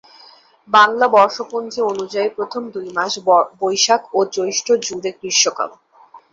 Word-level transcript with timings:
বাংলা 0.69 1.05
বর্ষপঞ্জি 1.15 1.79
অনুযায়ী 1.91 2.29
প্রথম 2.37 2.63
দুই 2.73 2.87
মাস 2.97 3.13
বৈশাখ 3.61 4.01
ও 4.13 4.19
জ্যৈষ্ঠ 4.33 4.67
জুড়ে 4.85 5.09
গ্রীষ্মকাল। 5.19 5.69